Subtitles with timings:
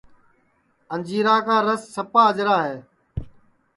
[0.93, 2.77] انجیرا کا رس سپا اجرا ہے